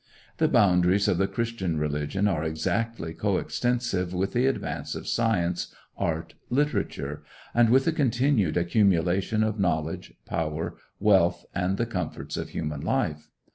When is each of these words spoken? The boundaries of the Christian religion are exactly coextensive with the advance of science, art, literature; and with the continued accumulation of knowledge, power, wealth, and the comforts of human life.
The 0.37 0.47
boundaries 0.47 1.07
of 1.07 1.19
the 1.19 1.27
Christian 1.27 1.77
religion 1.77 2.27
are 2.27 2.43
exactly 2.43 3.13
coextensive 3.13 4.15
with 4.15 4.33
the 4.33 4.47
advance 4.47 4.95
of 4.95 5.07
science, 5.07 5.67
art, 5.95 6.33
literature; 6.49 7.21
and 7.53 7.69
with 7.69 7.85
the 7.85 7.91
continued 7.91 8.57
accumulation 8.57 9.43
of 9.43 9.59
knowledge, 9.59 10.15
power, 10.25 10.75
wealth, 10.99 11.45
and 11.53 11.77
the 11.77 11.85
comforts 11.85 12.35
of 12.35 12.49
human 12.49 12.81
life. 12.81 13.29